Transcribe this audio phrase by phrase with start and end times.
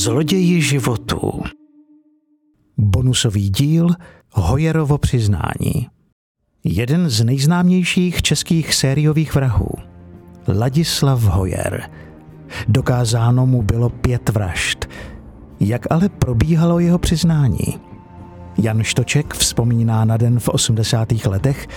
[0.00, 1.42] Zloději životů.
[2.78, 3.88] Bonusový díl
[4.32, 5.88] Hojerovo přiznání.
[6.64, 9.68] Jeden z nejznámějších českých sériových vrahů,
[10.48, 11.90] Ladislav Hojer.
[12.68, 14.88] Dokázáno mu bylo pět vražd.
[15.60, 17.80] Jak ale probíhalo jeho přiznání?
[18.62, 21.12] Jan Štoček vzpomíná na den v 80.
[21.26, 21.68] letech,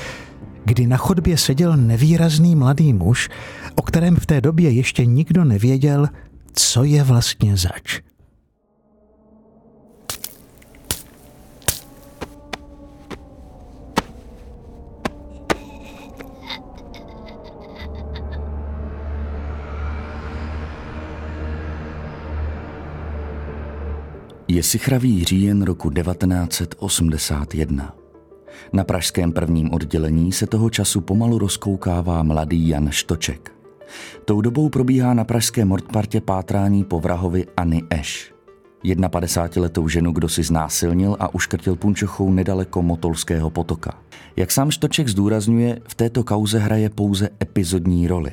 [0.66, 3.30] kdy na chodbě seděl nevýrazný mladý muž,
[3.76, 6.08] o kterém v té době ještě nikdo nevěděl,
[6.54, 8.13] co je vlastně zač.
[24.54, 27.96] Je sichravý říjen roku 1981.
[28.74, 33.52] Na pražském prvním oddělení se toho času pomalu rozkoukává mladý Jan Štoček.
[34.26, 38.34] Tou dobou probíhá na pražské Mordpartě pátrání po vrahovi Anny Eš.
[38.84, 44.00] 51-letou ženu, kdo si znásilnil a uškrtil punčochou nedaleko Motolského potoka.
[44.36, 48.32] Jak sám Štoček zdůrazňuje, v této kauze hraje pouze epizodní roli.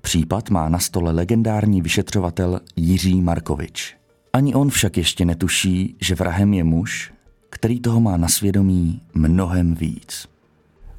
[0.00, 3.97] Případ má na stole legendární vyšetřovatel Jiří Markovič.
[4.32, 7.12] Ani on však ještě netuší, že vrahem je muž,
[7.50, 10.28] který toho má na svědomí mnohem víc.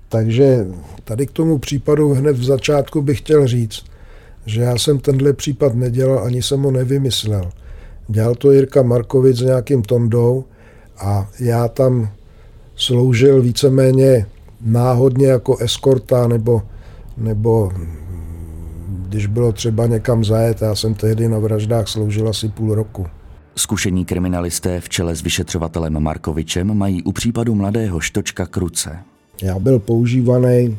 [0.10, 0.68] Takže
[1.04, 3.84] tady k tomu případu hned v začátku bych chtěl říct,
[4.46, 7.52] že já jsem tenhle případ nedělal, ani jsem ho nevymyslel.
[8.08, 10.46] Dělal to Jirka Markovic s nějakým Tondou
[10.98, 12.10] a já tam
[12.76, 14.26] sloužil víceméně
[14.62, 16.62] náhodně jako eskorta nebo,
[17.18, 17.72] nebo
[18.88, 23.06] když bylo třeba někam zajet, já jsem tehdy na vraždách sloužil asi půl roku.
[23.60, 29.00] Zkušení kriminalisté v čele s vyšetřovatelem Markovičem mají u případu mladého Štočka kruce.
[29.42, 30.78] Já byl používaný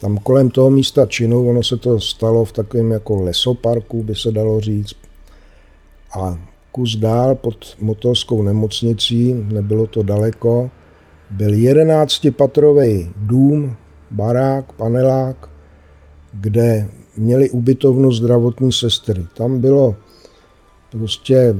[0.00, 4.32] tam kolem toho místa činu, ono se to stalo v takovém jako lesoparku, by se
[4.32, 4.94] dalo říct.
[6.20, 6.38] A
[6.72, 10.70] kus dál pod motorskou nemocnicí, nebylo to daleko,
[11.30, 13.76] byl jedenáctipatrový dům,
[14.10, 15.50] barák, panelák,
[16.32, 19.26] kde měli ubytovnu zdravotní sestry.
[19.36, 19.96] Tam bylo
[20.90, 21.54] prostě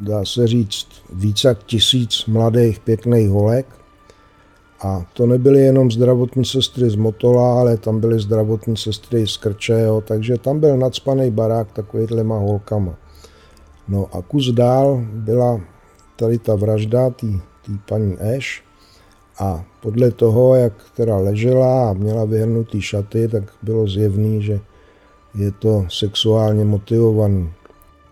[0.00, 3.66] dá se říct, více jak tisíc mladých pěkných holek.
[4.80, 10.00] A to nebyly jenom zdravotní sestry z Motola, ale tam byly zdravotní sestry z Krčeho,
[10.00, 12.94] takže tam byl nadspaný barák takovýhlema holkama.
[13.88, 15.60] No a kus dál byla
[16.16, 17.26] tady ta vražda té
[17.88, 18.64] paní Eš
[19.38, 24.60] a podle toho, jak teda ležela a měla vyhrnutý šaty, tak bylo zjevný, že
[25.34, 27.52] je to sexuálně motivovaný.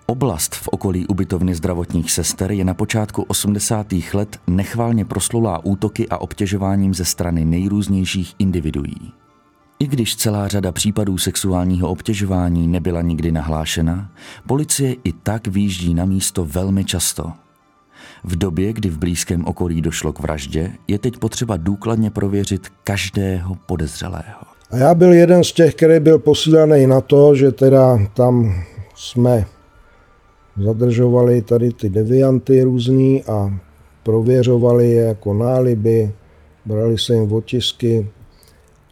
[0.08, 3.86] Oblast v okolí ubytovny zdravotních sester je na počátku 80.
[4.14, 9.12] let nechválně proslulá útoky a obtěžováním ze strany nejrůznějších individuí.
[9.78, 14.10] I když celá řada případů sexuálního obtěžování nebyla nikdy nahlášena,
[14.46, 17.32] policie i tak výjíždí na místo velmi často.
[18.24, 23.54] V době, kdy v blízkém okolí došlo k vraždě, je teď potřeba důkladně prověřit každého
[23.66, 24.40] podezřelého.
[24.70, 28.54] A já byl jeden z těch, který byl posílaný na to, že teda tam
[28.94, 29.46] jsme
[30.58, 33.60] zadržovali tady ty devianty různý a
[34.02, 36.12] prověřovali je jako náliby,
[36.66, 38.06] brali se jim otisky,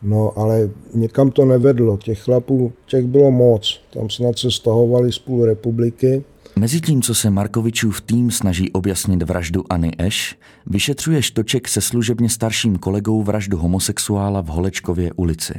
[0.02, 1.96] no ale někam to nevedlo.
[1.96, 3.80] Těch chlapů, těch bylo moc.
[3.92, 6.24] Tam snad se stahovali z půl republiky.
[6.56, 12.76] Mezitím, co se Markovičův tým snaží objasnit vraždu Anny Eš, vyšetřuje Štoček se služebně starším
[12.76, 15.54] kolegou vraždu homosexuála v Holečkově ulici.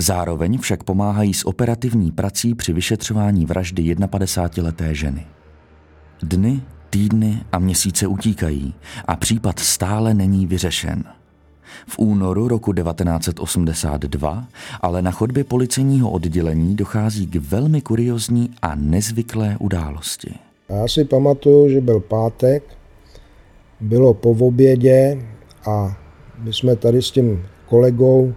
[0.00, 5.26] Zároveň však pomáhají s operativní prací při vyšetřování vraždy 51-leté ženy.
[6.22, 6.60] Dny,
[6.90, 11.04] týdny a měsíce utíkají a případ stále není vyřešen.
[11.88, 14.48] V únoru roku 1982
[14.80, 20.34] ale na chodbě policejního oddělení dochází k velmi kuriozní a nezvyklé události.
[20.68, 22.62] Já si pamatuju, že byl pátek,
[23.80, 25.26] bylo po obědě
[25.66, 25.96] a
[26.38, 28.34] my jsme tady s tím kolegou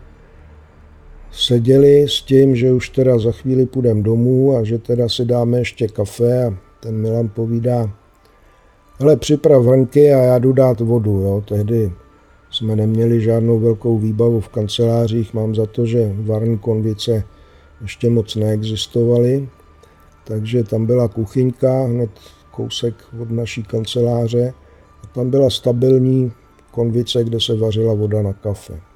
[1.31, 5.57] seděli s tím, že už teda za chvíli půjdeme domů a že teda si dáme
[5.57, 7.91] ještě kafe a ten Milan povídá,
[8.99, 11.11] hele, připrav hrnky a já jdu dát vodu.
[11.11, 11.43] Jo.
[11.47, 11.91] Tehdy
[12.51, 17.23] jsme neměli žádnou velkou výbavu v kancelářích, mám za to, že varní konvice
[17.81, 19.49] ještě moc neexistovaly,
[20.23, 22.09] takže tam byla kuchyňka hned
[22.51, 24.53] kousek od naší kanceláře
[25.03, 26.31] a tam byla stabilní
[26.71, 28.90] konvice, kde se vařila voda na kafe.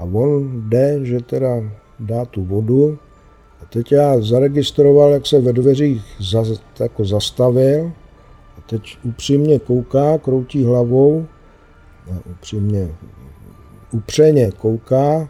[0.00, 1.62] A on jde, že teda
[2.00, 2.98] dá tu vodu.
[3.62, 6.44] A teď já zaregistroval, jak se ve dveřích za,
[6.80, 7.92] jako zastavil.
[8.58, 11.26] A teď upřímně kouká, kroutí hlavou.
[12.12, 12.88] A upřímně,
[13.92, 15.28] upřeně kouká,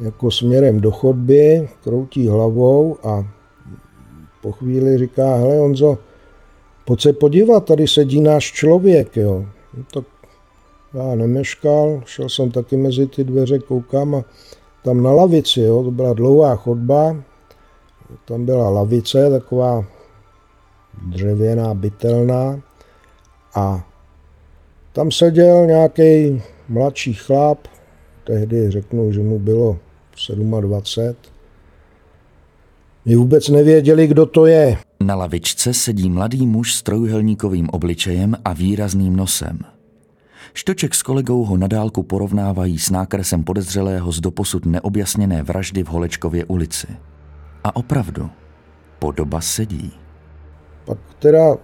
[0.00, 3.26] jako směrem do chodby, kroutí hlavou a
[4.42, 5.98] po chvíli říká, hele Honzo,
[6.84, 9.46] pojď se podívat, tady sedí náš člověk, jo.
[9.76, 10.04] No, tak
[10.94, 14.24] já nemeškal, šel jsem taky mezi ty dveře, koukám a
[14.84, 17.16] tam na lavici, jo, to byla dlouhá chodba,
[18.24, 19.84] tam byla lavice, taková
[21.06, 22.60] dřevěná, bytelná
[23.54, 23.88] a
[24.92, 27.58] tam seděl nějaký mladší chlap,
[28.24, 29.78] tehdy řeknu, že mu bylo
[30.60, 31.14] 27.
[33.04, 34.78] My vůbec nevěděli, kdo to je.
[35.04, 39.71] Na lavičce sedí mladý muž s trojuhelníkovým obličejem a výrazným nosem.
[40.54, 46.44] Štoček s kolegou ho nadálku porovnávají s nákresem podezřelého z doposud neobjasněné vraždy v Holečkově
[46.44, 46.86] ulici.
[47.64, 48.30] A opravdu,
[48.98, 49.92] podoba sedí.
[50.84, 51.56] Pak teda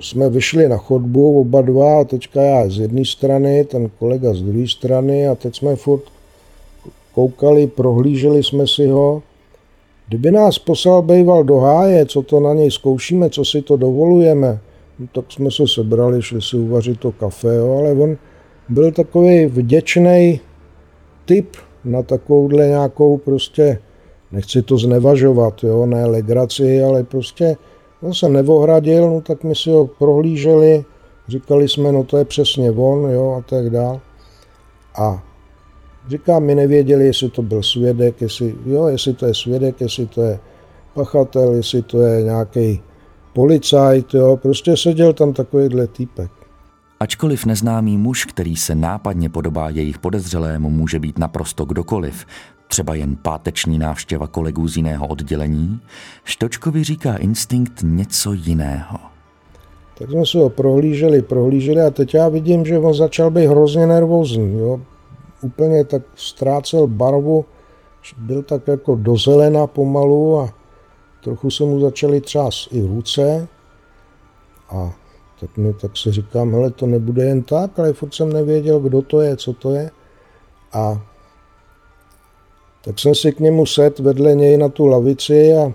[0.00, 4.42] jsme vyšli na chodbu oba dva, a teďka já z jedné strany, ten kolega z
[4.42, 6.02] druhé strany a teď jsme furt
[7.14, 9.22] koukali, prohlíželi jsme si ho.
[10.08, 14.60] Kdyby nás poslal bejval do háje, co to na něj zkoušíme, co si to dovolujeme,
[14.98, 18.16] no, tak jsme se sebrali, šli si uvařit to kafe, jo, ale on
[18.68, 20.40] byl takový vděčný
[21.24, 23.78] typ na takovouhle nějakou prostě,
[24.32, 27.56] nechci to znevažovat, jo, ne legraci, ale prostě
[28.02, 30.84] on se nevohradil, no tak my si ho prohlíželi,
[31.28, 34.00] říkali jsme, no to je přesně on, jo, a tak dál.
[34.98, 35.22] A
[36.08, 40.22] říkám, my nevěděli, jestli to byl svědek, jestli, jo, jestli to je svědek, jestli to
[40.22, 40.38] je
[40.94, 42.82] pachatel, jestli to je nějaký
[43.32, 46.30] policajt, jo, prostě seděl tam takovýhle týpek.
[47.00, 52.26] Ačkoliv neznámý muž, který se nápadně podobá jejich podezřelému, může být naprosto kdokoliv,
[52.68, 55.80] třeba jen páteční návštěva kolegů z jiného oddělení,
[56.24, 58.98] Štočkovi říká instinkt něco jiného.
[59.98, 63.86] Tak jsme se ho prohlíželi, prohlíželi a teď já vidím, že on začal být hrozně
[63.86, 64.58] nervózní.
[64.58, 64.80] Jo.
[65.42, 67.44] Úplně tak ztrácel barvu,
[68.18, 70.48] byl tak jako do zelena pomalu a
[71.24, 73.48] trochu se mu začaly třás i ruce.
[74.68, 74.94] A
[75.40, 79.02] tak, mi, tak si říkám, hele, to nebude jen tak, ale furt jsem nevěděl, kdo
[79.02, 79.90] to je, co to je.
[80.72, 81.02] A
[82.84, 85.72] tak jsem si k němu set vedle něj na tu lavici a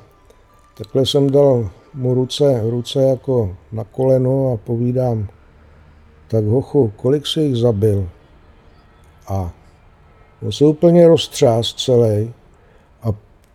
[0.77, 5.27] takhle jsem dal mu ruce, ruce jako na koleno a povídám,
[6.27, 8.09] tak hochu, kolik si jich zabil?
[9.27, 9.53] A
[10.41, 12.33] on se úplně roztřás celý
[13.03, 13.07] a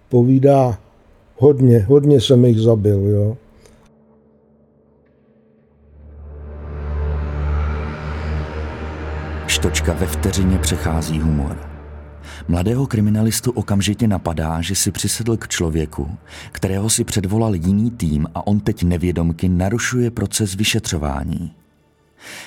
[0.08, 0.78] povídá,
[1.36, 3.36] hodně, hodně jsem jich zabil, jo.
[9.46, 11.56] Štočka ve vteřině přechází humor.
[12.48, 16.10] Mladého kriminalistu okamžitě napadá, že si přisedl k člověku,
[16.52, 21.52] kterého si předvolal jiný tým a on teď nevědomky narušuje proces vyšetřování.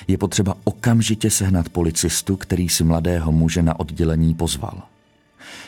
[0.08, 4.82] Je potřeba okamžitě sehnat policistu, který si mladého muže na oddělení pozval.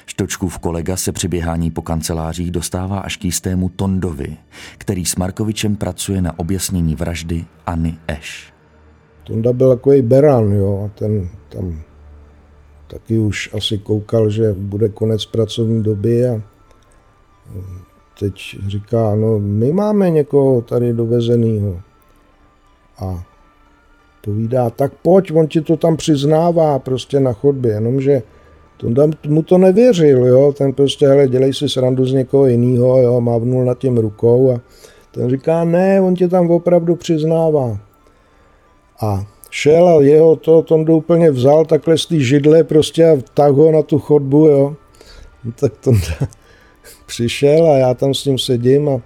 [0.09, 4.37] Štočkův kolega se při běhání po kancelářích dostává až k jistému Tondovi,
[4.79, 8.53] který s Markovičem pracuje na objasnění vraždy Anny Eš.
[9.25, 11.81] Tonda byl takový beran, jo, a ten tam
[12.87, 16.43] taky už asi koukal, že bude konec pracovní doby a
[18.19, 21.81] teď říká, no my máme někoho tady dovezenýho.
[22.99, 23.25] A
[24.25, 28.23] povídá, tak pojď, on ti to tam přiznává prostě na chodbě, jenomže
[28.81, 33.21] Tonda mu to nevěřil, jo, ten prostě, hele, dělej si srandu z někoho jiného, jo,
[33.21, 34.61] mávnul nad tím rukou a
[35.11, 37.79] ten říká, ne, on tě tam opravdu přiznává.
[39.01, 43.55] A šel a jeho to Tondu úplně vzal takhle z té židle prostě a vtáhl
[43.55, 44.77] ho na tu chodbu, jo.
[45.45, 46.29] No, tak Tonda
[47.07, 49.01] přišel a já tam s ním sedím a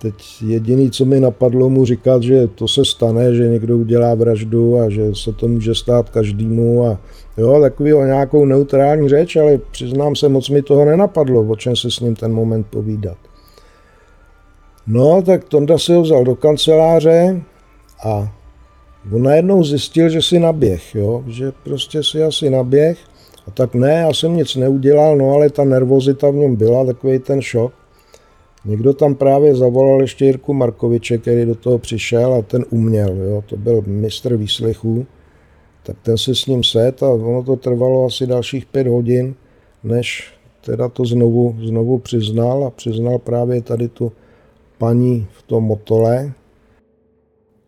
[0.00, 4.78] teď jediný, co mi napadlo mu říkat, že to se stane, že někdo udělá vraždu
[4.78, 6.98] a že se to může stát každému a
[7.38, 11.76] jo, takový o nějakou neutrální řeč, ale přiznám se, moc mi toho nenapadlo, o čem
[11.76, 13.18] se s ním ten moment povídat.
[14.86, 17.40] No, tak Tonda si ho vzal do kanceláře
[18.04, 18.32] a
[19.12, 21.24] On najednou zjistil, že si naběh, jo?
[21.26, 22.98] že prostě si asi naběh.
[23.46, 27.18] A tak ne, já jsem nic neudělal, no ale ta nervozita v něm byla, takový
[27.18, 27.72] ten šok.
[28.64, 33.44] Někdo tam právě zavolal ještě Jirku Markoviče, který do toho přišel a ten uměl, jo?
[33.46, 35.06] to byl mistr výslechů.
[35.88, 39.34] Tak ten si s ním set a ono to trvalo asi dalších pět hodin,
[39.84, 44.12] než teda to znovu, znovu přiznal a přiznal právě tady tu
[44.78, 46.32] paní v tom motole,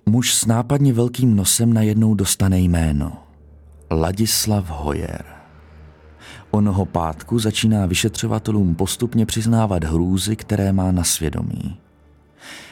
[0.06, 3.12] Muž s nápadně velkým nosem najednou dostane jméno.
[3.90, 5.24] Ladislav Hojer.
[6.50, 11.76] Onoho pátku začíná vyšetřovatelům postupně přiznávat hrůzy, které má na svědomí.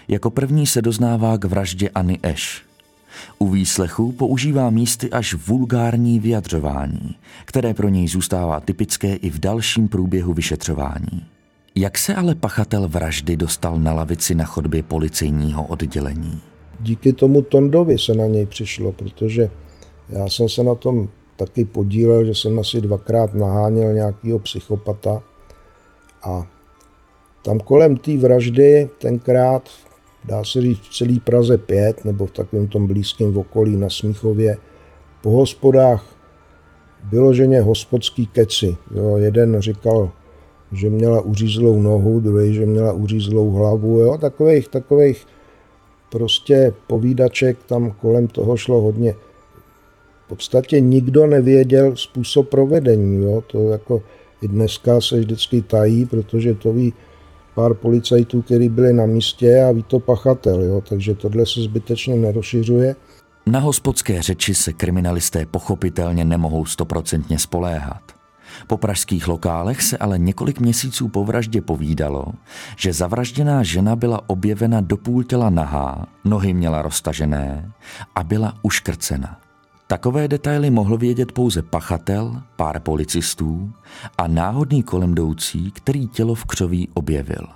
[0.08, 2.67] Jako první se doznává k vraždě Anny Eš.
[3.38, 9.88] U výslechu používá místy až vulgární vyjadřování, které pro něj zůstává typické i v dalším
[9.88, 11.26] průběhu vyšetřování.
[11.74, 16.40] Jak se ale pachatel vraždy dostal na lavici na chodbě policejního oddělení?
[16.80, 19.50] Díky tomu Tondovi se na něj přišlo, protože
[20.08, 25.22] já jsem se na tom taky podílel, že jsem asi dvakrát naháněl nějakého psychopata
[26.22, 26.46] a
[27.44, 29.68] tam kolem té vraždy tenkrát,
[30.24, 34.56] dá se říct v celý Praze 5 nebo v takovém tom blízkém okolí na Smíchově,
[35.22, 36.04] po hospodách
[37.10, 38.76] vyloženě hospodský keci.
[38.94, 40.10] Jo, jeden říkal,
[40.72, 43.98] že měla uřízlou nohu, druhý, že měla uřízlou hlavu.
[43.98, 45.26] Jo, takových, takových
[46.10, 49.14] prostě povídaček tam kolem toho šlo hodně.
[50.24, 53.24] V podstatě nikdo nevěděl způsob provedení.
[53.24, 53.42] Jo?
[53.46, 54.02] To jako
[54.42, 56.92] i dneska se vždycky tají, protože to ví
[57.58, 60.62] pár policajtů, kteří byli na místě a ví to pachatel.
[60.62, 60.82] Jo?
[60.88, 62.96] Takže tohle se zbytečně nerozšiřuje.
[63.46, 68.02] Na hospodské řeči se kriminalisté pochopitelně nemohou stoprocentně spoléhat.
[68.66, 72.24] Po pražských lokálech se ale několik měsíců po vraždě povídalo,
[72.76, 77.72] že zavražděná žena byla objevena do půl těla nahá, nohy měla roztažené
[78.14, 79.47] a byla uškrcena.
[79.90, 83.72] Takové detaily mohl vědět pouze pachatel, pár policistů
[84.18, 87.46] a náhodný kolemdoucí, který tělo v křoví objevil.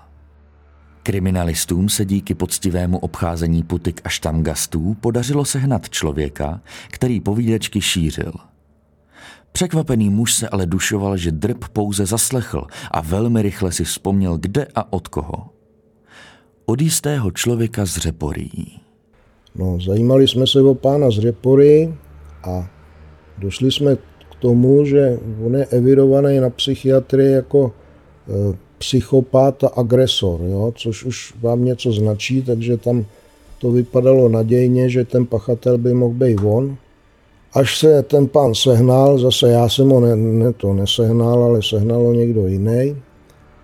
[1.02, 8.32] Kriminalistům se díky poctivému obcházení putik a štamgastů podařilo sehnat člověka, který povídačky šířil.
[9.52, 14.66] Překvapený muž se ale dušoval, že drb pouze zaslechl a velmi rychle si vzpomněl, kde
[14.74, 15.48] a od koho.
[16.66, 18.80] Od jistého člověka z Řeporí.
[19.54, 21.94] No, zajímali jsme se o pána z Řepory
[22.44, 22.70] a
[23.38, 30.40] došli jsme k tomu, že on je evidovaný na psychiatrii jako e, psychopat a agresor,
[30.42, 30.72] jo?
[30.76, 33.04] což už vám něco značí, takže tam
[33.58, 36.76] to vypadalo nadějně, že ten pachatel by mohl být on.
[37.54, 42.12] Až se ten pán sehnal, zase já jsem ho ne, ne to nesehnal, ale sehnalo
[42.12, 42.96] někdo jiný,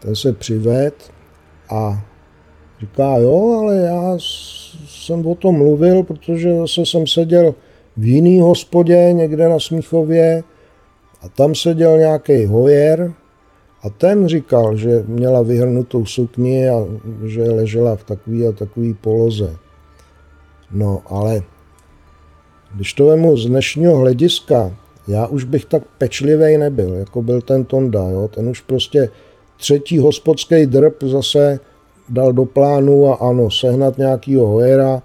[0.02, 0.94] ten se přived
[1.70, 2.04] a
[2.80, 4.14] říká, jo, ale já
[4.88, 7.54] jsem o tom mluvil, protože zase jsem seděl
[7.99, 10.43] v jiný hospodě někde na Smíchově
[11.23, 13.12] a tam seděl nějaký hojer,
[13.83, 16.85] a ten říkal, že měla vyhrnutou sukni a
[17.26, 19.57] že ležela v takové a takové poloze.
[20.71, 21.43] No ale
[22.75, 24.76] když to vemu z dnešního hlediska,
[25.09, 28.09] já už bych tak pečlivý nebyl, jako byl ten Tonda.
[28.11, 28.28] Jo?
[28.28, 29.09] Ten už prostě
[29.57, 31.61] třetí hospodský drb zase
[32.09, 35.02] dal do plánu a ano, sehnat nějakýho hojera,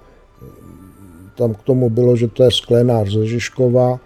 [1.36, 4.00] tam k tomu bylo, že to je sklenář ze Žižkova,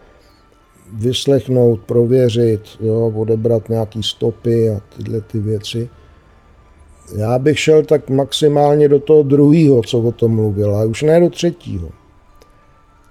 [0.94, 5.90] vyslechnout, prověřit, jo, odebrat nějaký stopy a tyhle ty věci.
[7.16, 11.20] Já bych šel tak maximálně do toho druhého, co o tom mluvil, a už ne
[11.20, 11.90] do třetího.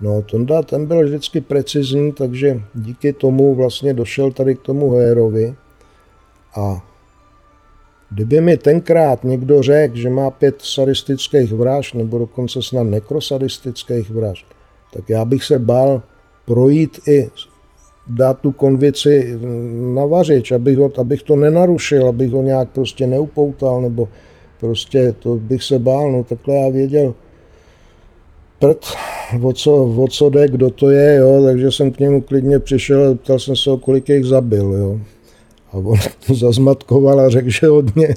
[0.00, 5.54] No, Tonda, ten byl vždycky precizní, takže díky tomu vlastně došel tady k tomu Herovi.
[6.56, 6.84] A
[8.10, 14.46] kdyby mi tenkrát někdo řekl, že má pět sadistických vražd, nebo dokonce snad nekrosadistických vražd,
[14.92, 16.02] tak já bych se bál
[16.44, 17.30] projít i
[18.06, 19.38] dát tu konvici
[19.94, 24.08] na vařič, abych, ho, abych to nenarušil, abych ho nějak prostě neupoutal, nebo
[24.60, 27.14] prostě to bych se bál, no takhle já věděl
[28.58, 28.86] prd,
[29.42, 33.10] o co, o co jde, kdo to je, jo, takže jsem k němu klidně přišel
[33.10, 35.00] a ptal jsem se, kolik jich zabil, jo.
[35.72, 35.98] A on
[36.34, 38.14] zazmatkoval a řekl, že hodně.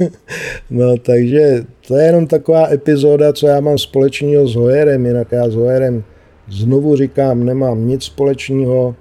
[0.70, 5.50] no takže to je jenom taková epizoda, co já mám společného s Hojerem, jinak já
[5.50, 6.04] s Hojerem
[6.48, 8.94] znovu říkám, nemám nic společného,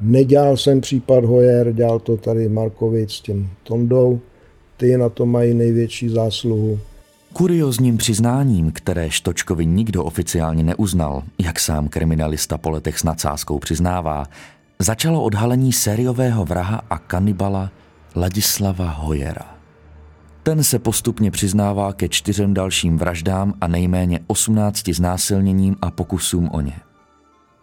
[0.00, 4.20] Nedělal jsem případ Hoyer, dělal to tady Markovic s tím Tondou.
[4.76, 6.78] Ty na to mají největší zásluhu.
[7.32, 14.26] Kuriozním přiznáním, které Štočkovi nikdo oficiálně neuznal, jak sám kriminalista po letech s nadsázkou přiznává,
[14.78, 17.70] začalo odhalení sériového vraha a kanibala
[18.16, 19.58] Ladislava Hojera.
[20.42, 26.60] Ten se postupně přiznává ke čtyřem dalším vraždám a nejméně 18 znásilněním a pokusům o
[26.60, 26.80] ně.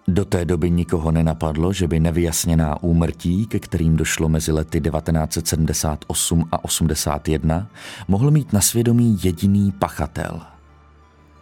[0.07, 6.47] Do té doby nikoho nenapadlo, že by nevyjasněná úmrtí, ke kterým došlo mezi lety 1978
[6.51, 7.67] a 81,
[8.07, 10.41] mohl mít na svědomí jediný pachatel.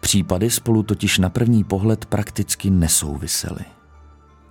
[0.00, 3.64] Případy spolu totiž na první pohled prakticky nesouvisely.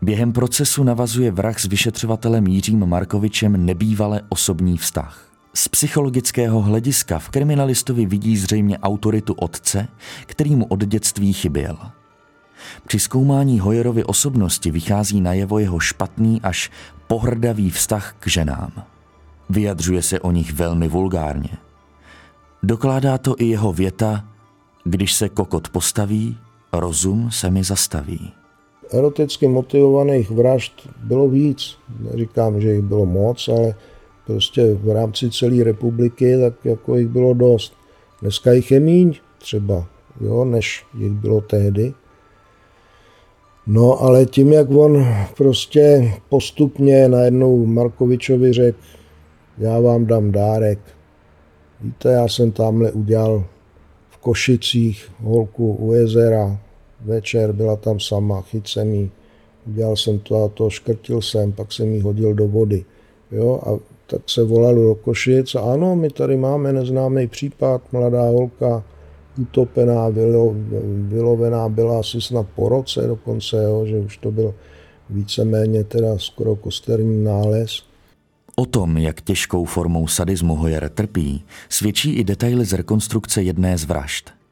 [0.03, 5.27] Během procesu navazuje vrah s vyšetřovatelem Jiřím Markovičem nebývale osobní vztah.
[5.53, 9.87] Z psychologického hlediska v kriminalistovi vidí zřejmě autoritu otce,
[10.25, 11.77] který mu od dětství chyběl–
[12.87, 16.71] při zkoumání Hoyerovy osobnosti vychází najevo jeho špatný až
[17.07, 18.71] pohrdavý vztah k ženám.
[19.49, 21.57] Vyjadřuje se o nich velmi vulgárně.
[22.63, 24.25] Dokládá to i jeho věta,
[24.83, 26.37] když se kokot postaví,
[26.73, 28.42] rozum se mi zastaví.
[28.93, 31.77] Eroticky motivovaných vražd bylo víc.
[31.99, 33.75] Neříkám, že jich bylo moc, ale
[34.25, 37.73] prostě v rámci celé republiky, tak jako jich bylo dost.
[38.21, 39.87] Dneska jich je míň třeba,
[40.21, 41.93] jo, než jich bylo tehdy.
[43.67, 45.05] No ale tím, jak on
[45.37, 48.77] prostě postupně najednou Markovičovi řekl,
[49.57, 50.79] já vám dám dárek.
[51.81, 53.45] Víte, já jsem tamhle udělal
[54.09, 56.59] v Košicích holku u jezera,
[57.05, 59.11] večer byla tam sama, chyt jsem jí,
[59.67, 62.85] udělal jsem to a to, škrtil jsem, pak jsem jí hodil do vody.
[63.31, 68.83] Jo, a tak se volalo do Košic ano, my tady máme neznámý případ, mladá holka,
[69.41, 70.55] utopená, vylo,
[71.07, 74.53] vylovená byla asi snad po roce dokonce, jo, že už to byl
[75.09, 77.83] víceméně teda skoro kosterní nález.
[78.55, 83.85] O tom, jak těžkou formou sadismu Hoyer trpí, svědčí i detaily z rekonstrukce jedné z
[83.85, 84.42] vražd.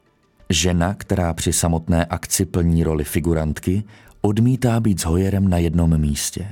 [0.52, 3.84] Žena, která při samotné akci plní roli figurantky,
[4.20, 6.48] odmítá být s Hoyerem na jednom místě.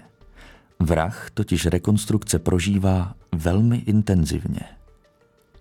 [0.81, 4.61] Vrah totiž rekonstrukce prožívá velmi intenzivně.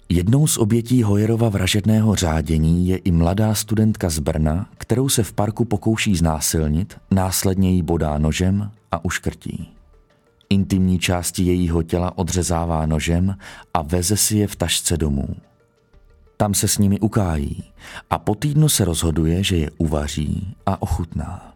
[0.09, 5.33] Jednou z obětí Hojerova vražedného řádění je i mladá studentka z Brna, kterou se v
[5.33, 9.69] parku pokouší znásilnit, následně jí bodá nožem a uškrtí.
[10.49, 13.35] Intimní části jejího těla odřezává nožem
[13.73, 15.35] a veze si je v tašce domů.
[16.41, 17.63] Tam se s nimi ukájí
[18.09, 21.53] a po týdnu se rozhoduje, že je uvaří a ochutná.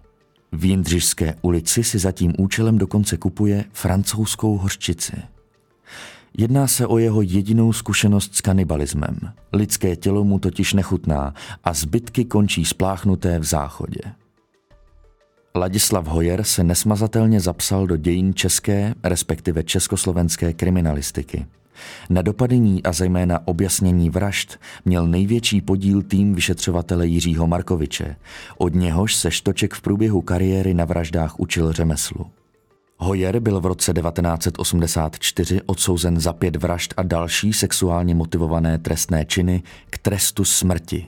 [0.52, 5.14] V Jindřišské ulici si za tím účelem dokonce kupuje francouzskou hořčici–
[6.38, 9.20] Jedná se o jeho jedinou zkušenost s kanibalismem.
[9.54, 14.02] Lidské tělo mu totiž nechutná a zbytky končí spláchnuté v záchodě.
[15.56, 21.46] Ladislav Hojer se nesmazatelně zapsal do dějin české, respektive československé kriminalistiky.
[22.10, 28.16] Na dopadení a zejména objasnění vražd měl největší podíl tým vyšetřovatele Jiřího Markoviče,
[28.58, 32.26] od něhož se Štoček v průběhu kariéry na vraždách učil řemeslu.
[32.98, 39.64] Hoyer byl v roce 1984 odsouzen za pět vražd a další sexuálně motivované trestné činy
[39.90, 41.08] k trestu smrti.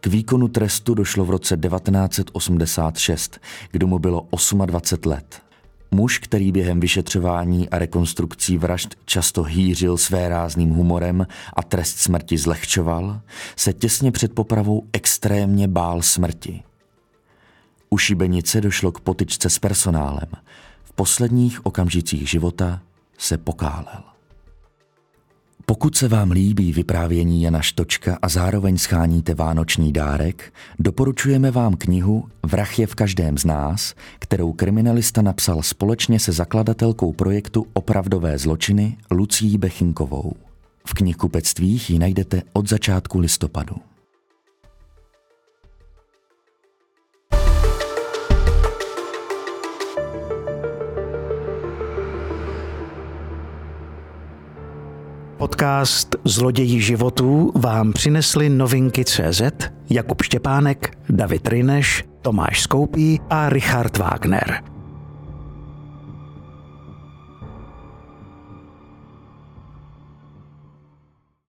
[0.00, 4.28] K výkonu trestu došlo v roce 1986, kdy mu bylo
[4.66, 5.45] 28 let.
[5.90, 12.38] Muž, který během vyšetřování a rekonstrukcí vražd často hýřil své rázným humorem a trest smrti
[12.38, 13.20] zlehčoval,
[13.56, 16.62] se těsně před popravou extrémně bál smrti.
[17.90, 20.28] U šibenice došlo k potyčce s personálem–
[20.96, 22.80] posledních okamžicích života
[23.18, 24.15] se pokálel.
[25.68, 32.28] Pokud se vám líbí vyprávění Jana Štočka a zároveň scháníte vánoční dárek, doporučujeme vám knihu
[32.42, 38.96] Vrah je v každém z nás, kterou kriminalista napsal společně se zakladatelkou projektu Opravdové zločiny
[39.10, 40.32] Lucí Bechinkovou.
[40.86, 43.76] V knihkupectvích ji najdete od začátku listopadu.
[55.46, 59.42] Podcast Zloději životů vám přinesli novinky CZ,
[59.90, 64.75] Jakub Štěpánek, David Rineš, Tomáš Skoupí a Richard Wagner.